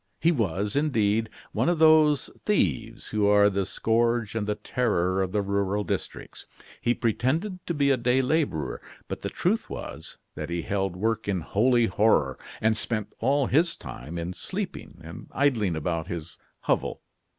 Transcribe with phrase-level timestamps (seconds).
[0.19, 5.31] He was, indeed, one of those thieves who are the scourge and the terror of
[5.31, 6.47] the rural districts.
[6.81, 11.27] He pretended to be a day laborer, but the truth was, that he held work
[11.27, 17.03] in holy horror, and spent all his time in sleeping and idling about his hovel.